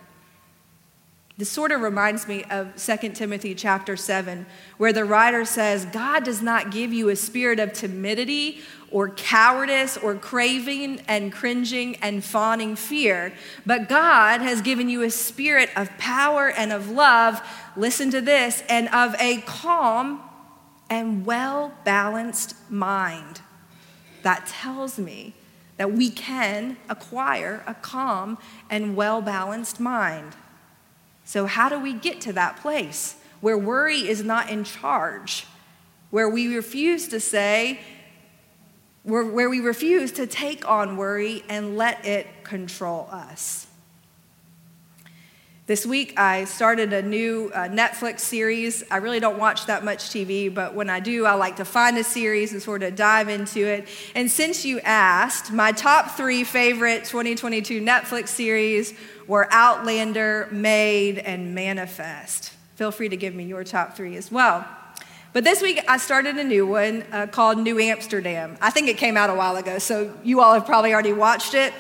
This 1.39 1.51
sort 1.51 1.71
of 1.71 1.83
reminds 1.83 2.27
me 2.27 2.45
of 2.45 2.77
2 2.83 3.11
Timothy 3.11 3.55
chapter 3.55 3.95
7, 3.95 4.47
where 4.79 4.93
the 4.93 5.05
writer 5.05 5.45
says, 5.45 5.85
God 5.87 6.25
does 6.25 6.41
not 6.41 6.71
give 6.71 6.95
you 6.95 7.11
a 7.11 7.17
spirit 7.17 7.61
of 7.61 7.75
timidity 7.75 8.61
or 8.91 9.11
cowardice 9.11 9.97
or 9.97 10.15
craving 10.15 11.01
and 11.09 11.33
cringing 11.33 11.97
and 11.97 12.25
fawning 12.25 12.77
fear, 12.77 13.33
but 13.65 13.89
God 13.89 14.41
has 14.41 14.63
given 14.63 14.89
you 14.89 15.03
a 15.03 15.11
spirit 15.11 15.71
of 15.77 15.89
power 15.99 16.49
and 16.51 16.73
of 16.73 16.91
love, 16.91 17.41
listen 17.77 18.11
to 18.11 18.21
this, 18.21 18.63
and 18.69 18.89
of 18.89 19.15
a 19.21 19.41
calm 19.43 20.21
and 20.89 21.27
well 21.27 21.73
balanced 21.85 22.55
mind. 22.71 23.41
That 24.23 24.47
tells 24.47 24.99
me 24.99 25.35
that 25.77 25.93
we 25.93 26.11
can 26.11 26.77
acquire 26.89 27.63
a 27.67 27.75
calm 27.75 28.39
and 28.71 28.97
well 28.97 29.21
balanced 29.21 29.81
mind. 29.81 30.35
So, 31.25 31.47
how 31.47 31.69
do 31.69 31.79
we 31.79 31.93
get 31.93 32.21
to 32.23 32.33
that 32.35 32.57
place 32.57 33.17
where 33.41 33.59
worry 33.59 34.09
is 34.09 34.23
not 34.23 34.49
in 34.49 34.65
charge, 34.65 35.47
where 36.11 36.29
we 36.29 36.55
refuse 36.55 37.09
to 37.09 37.21
say, 37.21 37.81
where, 39.07 39.49
we 39.49 39.61
refuse 39.61 40.13
to 40.13 40.27
take 40.27 40.69
on 40.69 40.97
worry 40.97 41.45
and 41.49 41.77
let 41.77 42.05
it 42.05 42.27
control 42.43 43.09
us? 43.11 43.69
This 45.67 45.87
week, 45.87 46.19
I 46.19 46.45
started 46.45 46.93
a 46.93 47.03
new 47.03 47.51
uh, 47.55 47.69
Netflix 47.69 48.21
series. 48.21 48.85
I 48.91 48.99
really 48.99 49.19
don't 49.19 49.39
watch 49.39 49.67
that 49.67 49.85
much 49.85 50.11
TV, 50.11 50.53
but 50.53 50.75
when 50.75 50.91
I 50.91 51.01
do, 51.01 51.25
I 51.25 51.35
like 51.35 51.57
to 51.57 51.65
find 51.65 51.99
a 51.99 52.05
series 52.05 52.53
and 52.53 52.63
sort 52.63 52.83
of 52.83 52.95
dive 52.95 53.29
into 53.29 53.67
it. 53.67 53.89
And 54.15 54.31
since 54.31 54.65
you 54.65 54.81
asked, 54.81 55.53
my 55.53 55.73
top 55.73 56.17
three 56.17 56.45
favorite 56.45 57.05
2022 57.05 57.81
Netflix 57.81 58.29
series 58.29 58.95
were 59.27 59.49
Outlander, 59.51 60.49
Maid, 60.53 61.19
and 61.19 61.55
Manifest. 61.55 62.53
Feel 62.77 62.93
free 62.93 63.09
to 63.09 63.17
give 63.17 63.35
me 63.35 63.45
your 63.45 63.65
top 63.65 63.97
three 63.97 64.17
as 64.17 64.31
well. 64.31 64.67
But 65.37 65.45
this 65.45 65.61
week, 65.61 65.85
I 65.87 65.99
started 65.99 66.39
a 66.39 66.45
new 66.45 66.67
one 66.67 67.05
uh, 67.13 67.27
called 67.27 67.59
New 67.59 67.79
Amsterdam. 67.79 68.57
I 68.63 68.71
think 68.71 68.89
it 68.89 68.97
came 68.97 69.19
out 69.19 69.29
a 69.29 69.35
while 69.35 69.57
ago, 69.57 69.79
so 69.79 70.17
you 70.25 70.41
all 70.41 70.55
have 70.55 70.65
probably 70.65 70.95
already 70.95 71.13
watched 71.13 71.53
it. 71.53 71.75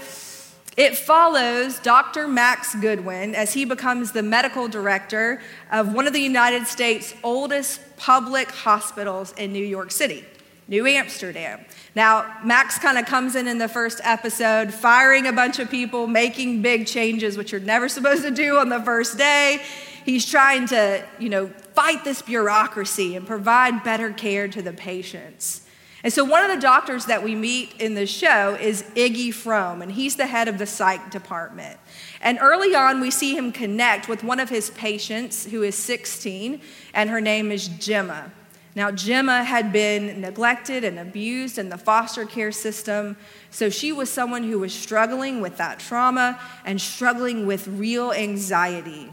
It 0.76 0.94
follows 0.94 1.78
Dr. 1.78 2.28
Max 2.28 2.74
Goodwin 2.74 3.34
as 3.34 3.54
he 3.54 3.64
becomes 3.64 4.12
the 4.12 4.22
medical 4.22 4.68
director 4.68 5.40
of 5.72 5.94
one 5.94 6.06
of 6.06 6.12
the 6.12 6.20
United 6.20 6.66
States' 6.66 7.14
oldest 7.22 7.80
public 7.96 8.50
hospitals 8.50 9.32
in 9.38 9.54
New 9.54 9.64
York 9.64 9.90
City, 9.90 10.26
New 10.68 10.86
Amsterdam. 10.86 11.64
Now, 11.94 12.40
Max 12.44 12.78
kind 12.78 12.98
of 12.98 13.06
comes 13.06 13.36
in 13.36 13.48
in 13.48 13.56
the 13.56 13.68
first 13.68 14.02
episode, 14.04 14.74
firing 14.74 15.26
a 15.26 15.32
bunch 15.32 15.60
of 15.60 15.70
people, 15.70 16.06
making 16.06 16.60
big 16.60 16.86
changes, 16.86 17.38
which 17.38 17.52
you're 17.52 17.60
never 17.62 17.88
supposed 17.88 18.20
to 18.20 18.30
do 18.30 18.58
on 18.58 18.68
the 18.68 18.82
first 18.82 19.16
day. 19.16 19.62
He's 20.06 20.24
trying 20.24 20.68
to, 20.68 21.04
you 21.18 21.28
know, 21.28 21.48
fight 21.74 22.04
this 22.04 22.22
bureaucracy 22.22 23.16
and 23.16 23.26
provide 23.26 23.82
better 23.82 24.12
care 24.12 24.46
to 24.46 24.62
the 24.62 24.72
patients. 24.72 25.66
And 26.04 26.12
so, 26.12 26.24
one 26.24 26.48
of 26.48 26.54
the 26.54 26.60
doctors 26.60 27.06
that 27.06 27.24
we 27.24 27.34
meet 27.34 27.74
in 27.80 27.94
the 27.94 28.06
show 28.06 28.54
is 28.54 28.84
Iggy 28.94 29.34
Frome, 29.34 29.82
and 29.82 29.90
he's 29.90 30.14
the 30.14 30.28
head 30.28 30.46
of 30.46 30.58
the 30.58 30.66
psych 30.66 31.10
department. 31.10 31.80
And 32.20 32.38
early 32.40 32.72
on, 32.72 33.00
we 33.00 33.10
see 33.10 33.36
him 33.36 33.50
connect 33.50 34.08
with 34.08 34.22
one 34.22 34.38
of 34.38 34.48
his 34.48 34.70
patients 34.70 35.46
who 35.46 35.64
is 35.64 35.74
16, 35.74 36.60
and 36.94 37.10
her 37.10 37.20
name 37.20 37.50
is 37.50 37.66
Gemma. 37.66 38.30
Now, 38.76 38.92
Gemma 38.92 39.42
had 39.42 39.72
been 39.72 40.20
neglected 40.20 40.84
and 40.84 41.00
abused 41.00 41.58
in 41.58 41.68
the 41.68 41.78
foster 41.78 42.26
care 42.26 42.52
system, 42.52 43.16
so 43.50 43.70
she 43.70 43.90
was 43.90 44.08
someone 44.08 44.44
who 44.44 44.60
was 44.60 44.72
struggling 44.72 45.40
with 45.40 45.56
that 45.56 45.80
trauma 45.80 46.38
and 46.64 46.80
struggling 46.80 47.44
with 47.44 47.66
real 47.66 48.12
anxiety. 48.12 49.10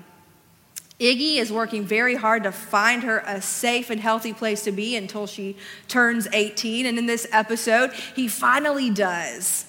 Iggy 1.03 1.35
is 1.35 1.51
working 1.51 1.83
very 1.83 2.15
hard 2.15 2.43
to 2.43 2.51
find 2.53 3.03
her 3.03 3.21
a 3.27 3.41
safe 3.41 3.89
and 3.89 3.99
healthy 3.99 4.31
place 4.31 4.63
to 4.63 4.71
be 4.71 4.95
until 4.95 5.27
she 5.27 5.57
turns 5.89 6.29
18. 6.31 6.85
And 6.85 6.97
in 6.97 7.07
this 7.07 7.27
episode, 7.33 7.91
he 8.15 8.29
finally 8.29 8.89
does. 8.89 9.65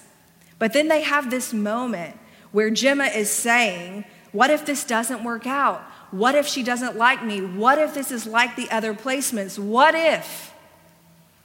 But 0.59 0.71
then 0.71 0.87
they 0.87 1.01
have 1.01 1.29
this 1.29 1.53
moment 1.53 2.17
where 2.53 2.69
Gemma 2.69 3.07
is 3.07 3.29
saying, 3.29 4.05
What 4.31 4.49
if 4.49 4.65
this 4.65 4.85
doesn't 4.85 5.25
work 5.25 5.45
out? 5.45 5.81
What 6.11 6.35
if 6.35 6.47
she 6.47 6.63
doesn't 6.63 6.95
like 6.95 7.21
me? 7.21 7.41
What 7.41 7.79
if 7.79 7.93
this 7.93 8.11
is 8.11 8.25
like 8.25 8.55
the 8.55 8.71
other 8.71 8.93
placements? 8.93 9.59
What 9.59 9.93
if? 9.93 10.53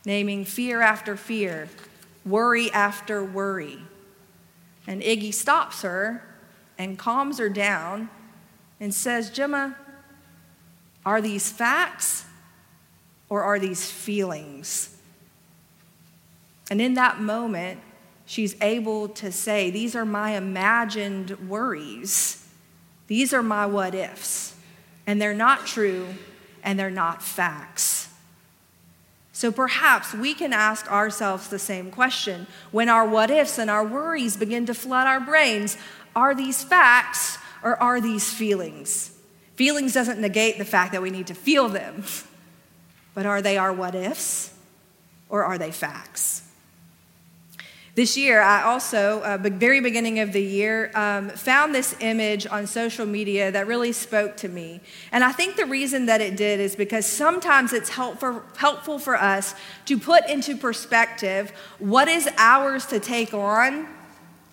Naming 0.05 0.45
fear 0.45 0.81
after 0.81 1.17
fear, 1.17 1.69
worry 2.25 2.71
after 2.71 3.25
worry. 3.25 3.81
And 4.87 5.03
Iggy 5.03 5.35
stops 5.35 5.83
her 5.83 6.23
and 6.79 6.97
calms 6.97 7.39
her 7.39 7.49
down 7.49 8.09
and 8.81 8.95
says, 8.95 9.31
Gemma, 9.31 9.77
are 11.05 11.21
these 11.21 11.51
facts 11.51 12.25
or 13.29 13.43
are 13.43 13.59
these 13.59 13.91
feelings? 13.91 14.97
And 16.71 16.81
in 16.81 16.95
that 16.95 17.21
moment, 17.21 17.81
she's 18.27 18.57
able 18.61 19.09
to 19.09 19.33
say, 19.33 19.71
These 19.71 19.97
are 19.97 20.05
my 20.05 20.37
imagined 20.37 21.49
worries. 21.49 22.47
These 23.09 23.35
are 23.35 23.43
my 23.43 23.67
what 23.67 23.95
ifs. 23.95 24.55
And 25.07 25.21
they're 25.21 25.35
not 25.35 25.67
true 25.67 26.07
and 26.63 26.79
they're 26.79 26.91
not 26.91 27.23
facts. 27.23 28.09
So 29.33 29.51
perhaps 29.51 30.13
we 30.13 30.35
can 30.35 30.53
ask 30.53 30.91
ourselves 30.93 31.49
the 31.49 31.59
same 31.59 31.91
question 31.91 32.47
when 32.71 32.89
our 32.89 33.07
what 33.07 33.31
ifs 33.31 33.59
and 33.59 33.71
our 33.71 33.85
worries 33.85 34.37
begin 34.37 34.67
to 34.67 34.75
flood 34.75 35.07
our 35.07 35.19
brains 35.19 35.77
are 36.15 36.35
these 36.35 36.63
facts 36.63 37.39
or 37.63 37.83
are 37.83 38.01
these 38.01 38.31
feelings? 38.33 39.17
Feelings 39.61 39.93
doesn't 39.93 40.19
negate 40.19 40.57
the 40.57 40.65
fact 40.65 40.93
that 40.93 41.03
we 41.03 41.11
need 41.11 41.27
to 41.27 41.35
feel 41.35 41.69
them, 41.69 42.03
but 43.13 43.27
are 43.27 43.43
they 43.43 43.59
our 43.59 43.75
what 43.75 43.95
ifs 43.95 44.55
or 45.29 45.45
are 45.45 45.59
they 45.59 45.71
facts? 45.71 46.49
This 47.95 48.17
year, 48.17 48.41
I 48.41 48.63
also, 48.63 49.21
uh, 49.21 49.37
very 49.37 49.83
beginning 49.83 50.19
of 50.21 50.33
the 50.33 50.41
year, 50.41 50.91
um, 50.95 51.29
found 51.29 51.75
this 51.75 51.95
image 52.01 52.47
on 52.47 52.67
social 52.67 53.05
media 53.05 53.53
that 53.53 53.67
really 53.67 53.93
spoke 53.93 54.35
to 54.39 54.49
me. 54.49 54.81
And 55.13 55.23
I 55.23 55.33
think 55.33 55.57
the 55.57 55.67
reason 55.67 56.07
that 56.07 56.23
it 56.23 56.39
did 56.39 56.59
is 56.59 56.75
because 56.75 57.05
sometimes 57.05 57.75
it's 57.75 57.91
helpful, 57.91 58.43
helpful 58.57 58.99
for 58.99 59.15
us 59.15 59.55
to 59.85 59.99
put 59.99 60.27
into 60.27 60.57
perspective 60.57 61.53
what 61.79 62.09
is 62.09 62.31
ours 62.39 62.87
to 62.87 62.99
take 62.99 63.35
on 63.35 63.89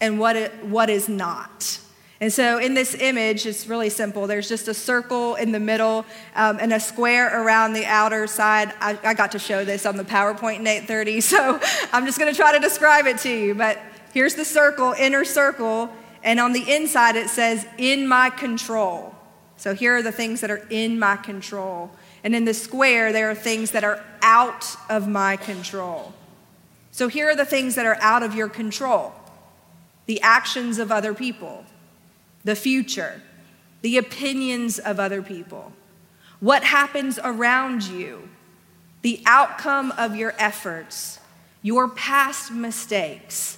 and 0.01 0.19
what, 0.19 0.35
it, 0.35 0.65
what 0.65 0.89
is 0.89 1.07
not. 1.07 1.79
And 2.19 2.33
so 2.33 2.57
in 2.57 2.73
this 2.73 2.95
image, 2.95 3.45
it's 3.45 3.67
really 3.67 3.89
simple. 3.89 4.25
There's 4.25 4.49
just 4.49 4.67
a 4.67 4.73
circle 4.73 5.35
in 5.35 5.51
the 5.51 5.59
middle 5.59 6.03
um, 6.35 6.57
and 6.59 6.73
a 6.73 6.79
square 6.79 7.43
around 7.43 7.73
the 7.73 7.85
outer 7.85 8.25
side. 8.25 8.73
I, 8.79 8.97
I 9.03 9.13
got 9.13 9.31
to 9.33 9.39
show 9.39 9.63
this 9.63 9.85
on 9.85 9.97
the 9.97 10.03
PowerPoint 10.03 10.59
in 10.59 10.67
830, 10.67 11.21
so 11.21 11.59
I'm 11.93 12.05
just 12.05 12.17
going 12.17 12.31
to 12.31 12.37
try 12.37 12.53
to 12.53 12.59
describe 12.59 13.05
it 13.05 13.19
to 13.19 13.29
you. 13.29 13.53
But 13.53 13.79
here's 14.13 14.33
the 14.33 14.45
circle, 14.45 14.93
inner 14.97 15.23
circle, 15.23 15.91
and 16.23 16.39
on 16.39 16.53
the 16.53 16.73
inside 16.73 17.15
it 17.15 17.29
says, 17.29 17.67
in 17.77 18.07
my 18.07 18.31
control. 18.31 19.13
So 19.57 19.75
here 19.75 19.95
are 19.95 20.03
the 20.03 20.11
things 20.11 20.41
that 20.41 20.49
are 20.49 20.65
in 20.69 20.97
my 20.97 21.17
control. 21.17 21.91
And 22.23 22.35
in 22.35 22.45
the 22.45 22.53
square, 22.53 23.13
there 23.13 23.29
are 23.29 23.35
things 23.35 23.71
that 23.71 23.83
are 23.83 24.03
out 24.23 24.65
of 24.89 25.07
my 25.07 25.37
control. 25.37 26.13
So 26.91 27.07
here 27.07 27.29
are 27.29 27.35
the 27.35 27.45
things 27.45 27.75
that 27.75 27.85
are 27.85 27.97
out 28.01 28.23
of 28.23 28.33
your 28.33 28.49
control 28.49 29.13
the 30.07 30.21
actions 30.21 30.79
of 30.79 30.89
other 30.89 31.13
people 31.13 31.65
the 32.47 32.55
future, 32.55 33.21
the 33.81 33.97
opinions 33.97 34.79
of 34.79 35.01
other 35.01 35.21
people, 35.21 35.73
what 36.39 36.63
happens 36.63 37.19
around 37.21 37.83
you, 37.83 38.29
the 39.01 39.21
outcome 39.25 39.91
of 39.97 40.15
your 40.15 40.33
efforts, 40.39 41.19
your 41.61 41.89
past 41.89 42.49
mistakes. 42.49 43.57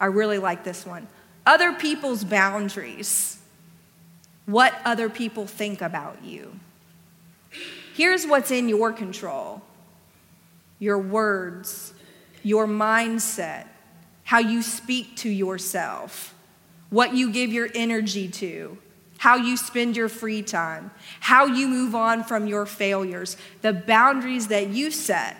I 0.00 0.06
really 0.06 0.38
like 0.38 0.64
this 0.64 0.86
one. 0.86 1.06
Other 1.44 1.74
people's 1.74 2.24
boundaries, 2.24 3.38
what 4.46 4.72
other 4.86 5.10
people 5.10 5.46
think 5.46 5.82
about 5.82 6.24
you. 6.24 6.58
Here's 7.94 8.26
what's 8.26 8.50
in 8.50 8.70
your 8.70 8.90
control 8.90 9.60
your 10.78 10.98
words, 10.98 11.92
your 12.42 12.66
mindset, 12.66 13.66
how 14.24 14.38
you 14.38 14.62
speak 14.62 15.14
to 15.16 15.28
yourself 15.28 16.34
what 16.90 17.14
you 17.14 17.32
give 17.32 17.52
your 17.52 17.68
energy 17.74 18.28
to, 18.28 18.76
how 19.18 19.36
you 19.36 19.56
spend 19.56 19.96
your 19.96 20.08
free 20.08 20.42
time, 20.42 20.90
how 21.20 21.46
you 21.46 21.68
move 21.68 21.94
on 21.94 22.22
from 22.24 22.46
your 22.46 22.66
failures, 22.66 23.36
the 23.62 23.72
boundaries 23.72 24.48
that 24.48 24.68
you 24.68 24.90
set, 24.90 25.36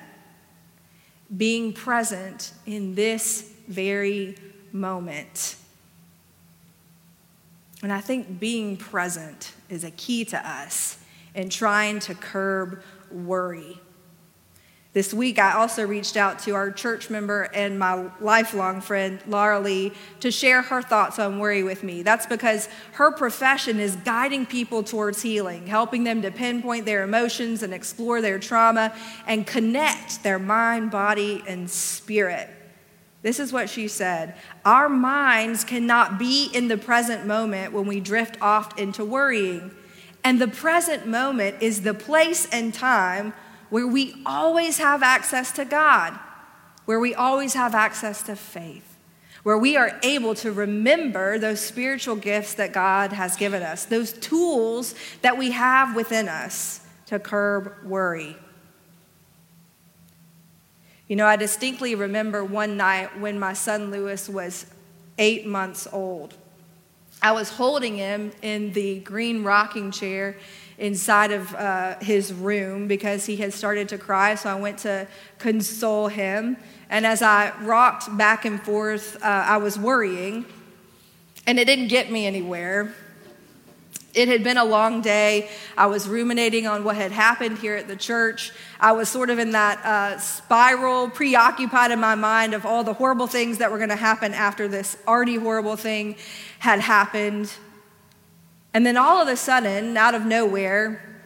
being 1.37 1.73
present 1.73 2.52
in 2.66 2.95
this 2.95 3.52
very 3.69 4.37
moment. 4.73 5.57
And 7.83 7.92
I 7.92 8.00
think 8.00 8.38
being 8.38 8.76
present 8.76 9.54
is 9.69 9.85
a 9.85 9.90
key 9.90 10.25
to 10.26 10.49
us 10.49 10.99
in 11.35 11.49
trying 11.49 12.00
to 12.00 12.14
curb 12.14 12.83
worry. 13.11 13.80
This 14.92 15.14
week, 15.14 15.38
I 15.38 15.52
also 15.52 15.87
reached 15.87 16.16
out 16.16 16.40
to 16.40 16.54
our 16.56 16.73
church 16.73 17.11
member 17.11 17.42
and 17.54 17.78
my 17.78 18.11
lifelong 18.20 18.80
friend, 18.80 19.20
Laura 19.28 19.61
Lee, 19.61 19.92
to 20.18 20.32
share 20.32 20.62
her 20.62 20.82
thoughts 20.82 21.20
on 21.20 21.38
worry 21.38 21.62
with 21.62 21.85
me. 21.85 22.02
That's 22.02 22.26
because 22.26 22.68
her 22.92 23.12
profession 23.12 23.78
is 23.78 23.94
guiding 23.94 24.47
people 24.47 24.82
towards 24.82 25.23
healing, 25.23 25.68
helping 25.68 26.02
them 26.02 26.23
to 26.23 26.32
pinpoint 26.32 26.87
their 26.87 27.04
emotions 27.04 27.62
and 27.62 27.73
explore 27.73 28.20
their 28.20 28.40
trauma 28.40 28.92
and 29.28 29.47
connect 29.47 30.25
their 30.25 30.40
mind, 30.40 30.90
body, 30.90 31.44
and 31.47 31.70
spirit. 31.70 32.50
This 33.23 33.38
is 33.38 33.52
what 33.52 33.70
she 33.70 33.87
said 33.87 34.35
Our 34.64 34.88
minds 34.88 35.62
cannot 35.62 36.18
be 36.18 36.50
in 36.52 36.66
the 36.66 36.78
present 36.78 37.26
moment 37.26 37.73
when 37.73 37.87
we 37.87 38.00
drift 38.00 38.42
off 38.42 38.76
into 38.76 39.04
worrying. 39.04 39.70
And 40.25 40.40
the 40.40 40.49
present 40.49 41.06
moment 41.06 41.62
is 41.62 41.82
the 41.82 41.94
place 41.94 42.49
and 42.50 42.75
time 42.75 43.32
where 43.70 43.86
we 43.86 44.14
always 44.26 44.78
have 44.78 45.02
access 45.02 45.52
to 45.52 45.64
God, 45.64 46.18
where 46.84 47.00
we 47.00 47.14
always 47.14 47.54
have 47.54 47.74
access 47.74 48.22
to 48.24 48.36
faith, 48.36 48.96
where 49.42 49.56
we 49.56 49.76
are 49.76 49.98
able 50.02 50.34
to 50.34 50.52
remember 50.52 51.38
those 51.38 51.60
spiritual 51.60 52.16
gifts 52.16 52.54
that 52.54 52.72
God 52.72 53.12
has 53.12 53.36
given 53.36 53.62
us, 53.62 53.84
those 53.86 54.12
tools 54.12 54.94
that 55.22 55.38
we 55.38 55.52
have 55.52 55.96
within 55.96 56.28
us 56.28 56.80
to 57.06 57.18
curb 57.18 57.72
worry. 57.84 58.36
You 61.08 61.16
know, 61.16 61.26
I 61.26 61.36
distinctly 61.36 61.94
remember 61.94 62.44
one 62.44 62.76
night 62.76 63.18
when 63.18 63.38
my 63.38 63.52
son 63.52 63.90
Lewis 63.90 64.28
was 64.28 64.66
eight 65.18 65.45
months 65.47 65.88
old. 65.92 66.34
I 67.23 67.32
was 67.32 67.50
holding 67.50 67.97
him 67.97 68.32
in 68.42 68.73
the 68.73 69.00
green 69.00 69.42
rocking 69.42 69.90
chair 69.90 70.36
inside 70.80 71.30
of 71.30 71.54
uh, 71.54 71.97
his 72.00 72.32
room 72.32 72.88
because 72.88 73.26
he 73.26 73.36
had 73.36 73.52
started 73.52 73.88
to 73.90 73.99
cry. 73.99 74.34
So 74.34 74.50
I 74.50 74.54
went 74.54 74.78
to 74.78 75.06
console 75.38 76.08
him. 76.08 76.56
And 76.88 77.06
as 77.06 77.23
I 77.23 77.52
rocked 77.60 78.16
back 78.16 78.45
and 78.45 78.60
forth, 78.60 79.23
uh, 79.23 79.26
I 79.26 79.58
was 79.58 79.78
worrying, 79.78 80.45
and 81.47 81.60
it 81.60 81.66
didn't 81.66 81.86
get 81.88 82.10
me 82.10 82.26
anywhere. 82.26 82.95
It 84.12 84.26
had 84.26 84.43
been 84.43 84.56
a 84.56 84.64
long 84.64 85.02
day. 85.02 85.49
I 85.76 85.86
was 85.86 86.08
ruminating 86.08 86.66
on 86.66 86.82
what 86.82 86.97
had 86.97 87.12
happened 87.12 87.58
here 87.58 87.76
at 87.76 87.86
the 87.86 87.95
church. 87.95 88.50
I 88.80 88.90
was 88.90 89.08
sort 89.08 89.30
of 89.30 89.38
in 89.38 89.52
that 89.52 89.84
uh, 89.84 90.19
spiral, 90.19 91.08
preoccupied 91.10 91.93
in 91.93 92.00
my 92.00 92.16
mind 92.16 92.52
of 92.54 92.66
all 92.66 92.82
the 92.82 92.95
horrible 92.95 93.28
things 93.28 93.58
that 93.58 93.71
were 93.71 93.78
going 93.78 93.90
to 93.90 93.97
happen 93.97 94.34
after 94.34 94.66
this 94.66 94.97
already 95.06 95.36
horrible 95.36 95.76
thing 95.76 96.16
had 96.58 96.80
happened. 96.80 97.52
And 98.73 98.87
then 98.87 98.97
all 98.97 99.21
of 99.21 99.28
a 99.28 99.37
sudden, 99.37 99.97
out 99.97 100.15
of 100.15 100.25
nowhere, 100.25 101.21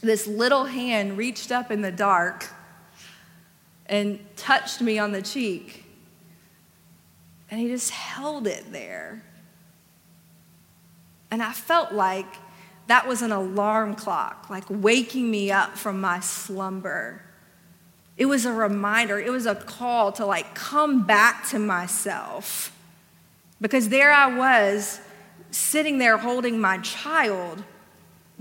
this 0.00 0.26
little 0.26 0.64
hand 0.64 1.16
reached 1.18 1.52
up 1.52 1.70
in 1.70 1.82
the 1.82 1.92
dark 1.92 2.48
and 3.86 4.18
touched 4.36 4.80
me 4.80 4.98
on 4.98 5.12
the 5.12 5.22
cheek. 5.22 5.84
And 7.50 7.60
he 7.60 7.68
just 7.68 7.90
held 7.90 8.46
it 8.46 8.72
there. 8.72 9.22
And 11.30 11.42
I 11.42 11.52
felt 11.52 11.92
like 11.92 12.26
that 12.86 13.06
was 13.06 13.22
an 13.22 13.32
alarm 13.32 13.94
clock, 13.94 14.48
like 14.50 14.64
waking 14.68 15.30
me 15.30 15.50
up 15.50 15.76
from 15.76 16.00
my 16.00 16.20
slumber. 16.20 17.22
It 18.16 18.26
was 18.26 18.44
a 18.44 18.52
reminder, 18.52 19.18
it 19.18 19.30
was 19.30 19.46
a 19.46 19.54
call 19.54 20.12
to 20.12 20.26
like 20.26 20.54
come 20.54 21.06
back 21.06 21.48
to 21.48 21.58
myself. 21.58 22.74
Because 23.60 23.88
there 23.88 24.12
I 24.12 24.36
was 24.36 25.00
sitting 25.52 25.98
there 25.98 26.18
holding 26.18 26.58
my 26.58 26.78
child, 26.78 27.62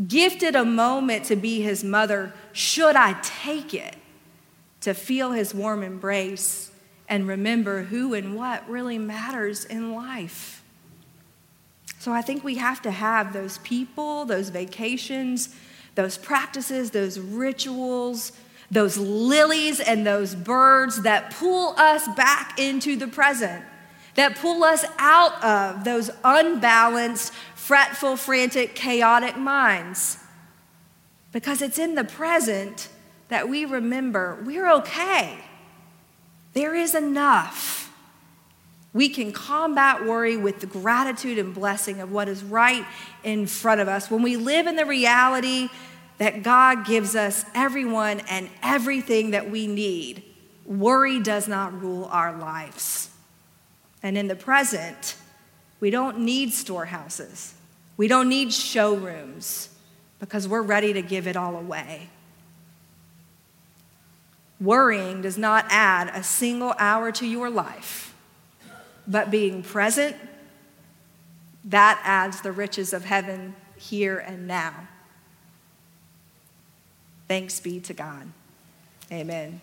gifted 0.07 0.55
a 0.55 0.65
moment 0.65 1.25
to 1.25 1.35
be 1.35 1.61
his 1.61 1.83
mother, 1.83 2.33
should 2.53 2.95
I 2.95 3.13
take 3.21 3.73
it 3.73 3.95
to 4.81 4.93
feel 4.93 5.31
his 5.31 5.53
warm 5.53 5.83
embrace 5.83 6.71
and 7.07 7.27
remember 7.27 7.83
who 7.83 8.13
and 8.13 8.35
what 8.35 8.67
really 8.67 8.97
matters 8.97 9.65
in 9.65 9.93
life? 9.93 10.63
So 11.99 12.11
I 12.11 12.21
think 12.21 12.43
we 12.43 12.55
have 12.55 12.81
to 12.83 12.91
have 12.91 13.33
those 13.33 13.59
people, 13.59 14.25
those 14.25 14.49
vacations, 14.49 15.53
those 15.93 16.17
practices, 16.17 16.91
those 16.91 17.19
rituals, 17.19 18.31
those 18.71 18.97
lilies 18.97 19.79
and 19.79 20.07
those 20.07 20.33
birds 20.33 21.03
that 21.03 21.35
pull 21.35 21.75
us 21.77 22.07
back 22.15 22.57
into 22.57 22.95
the 22.95 23.07
present 23.07 23.63
that 24.15 24.37
pull 24.37 24.63
us 24.63 24.85
out 24.97 25.43
of 25.43 25.83
those 25.83 26.09
unbalanced, 26.23 27.33
fretful, 27.55 28.17
frantic, 28.17 28.75
chaotic 28.75 29.37
minds. 29.37 30.17
Because 31.31 31.61
it's 31.61 31.79
in 31.79 31.95
the 31.95 32.03
present 32.03 32.89
that 33.29 33.47
we 33.47 33.63
remember 33.63 34.37
we're 34.45 34.69
okay. 34.69 35.37
There 36.53 36.75
is 36.75 36.95
enough. 36.95 37.93
We 38.93 39.07
can 39.07 39.31
combat 39.31 40.05
worry 40.05 40.35
with 40.35 40.59
the 40.59 40.67
gratitude 40.67 41.37
and 41.37 41.53
blessing 41.53 42.01
of 42.01 42.11
what 42.11 42.27
is 42.27 42.43
right 42.43 42.85
in 43.23 43.47
front 43.47 43.79
of 43.79 43.87
us. 43.87 44.11
When 44.11 44.21
we 44.21 44.35
live 44.35 44.67
in 44.67 44.75
the 44.75 44.85
reality 44.85 45.69
that 46.17 46.43
God 46.43 46.85
gives 46.85 47.15
us 47.15 47.45
everyone 47.55 48.19
and 48.29 48.49
everything 48.61 49.31
that 49.31 49.49
we 49.49 49.65
need, 49.65 50.23
worry 50.65 51.21
does 51.21 51.47
not 51.47 51.81
rule 51.81 52.09
our 52.11 52.37
lives. 52.37 53.10
And 54.03 54.17
in 54.17 54.27
the 54.27 54.35
present, 54.35 55.15
we 55.79 55.89
don't 55.89 56.19
need 56.19 56.53
storehouses. 56.53 57.53
We 57.97 58.07
don't 58.07 58.29
need 58.29 58.53
showrooms 58.53 59.69
because 60.19 60.47
we're 60.47 60.61
ready 60.61 60.93
to 60.93 61.01
give 61.01 61.27
it 61.27 61.35
all 61.35 61.55
away. 61.55 62.09
Worrying 64.59 65.21
does 65.21 65.37
not 65.37 65.65
add 65.69 66.11
a 66.13 66.23
single 66.23 66.75
hour 66.77 67.11
to 67.13 67.25
your 67.25 67.49
life, 67.49 68.13
but 69.07 69.31
being 69.31 69.63
present, 69.63 70.15
that 71.65 71.99
adds 72.03 72.41
the 72.41 72.51
riches 72.51 72.93
of 72.93 73.05
heaven 73.05 73.55
here 73.75 74.19
and 74.19 74.47
now. 74.47 74.87
Thanks 77.27 77.59
be 77.59 77.79
to 77.81 77.93
God. 77.93 78.27
Amen. 79.11 79.61